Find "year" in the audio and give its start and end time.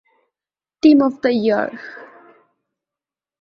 1.31-1.79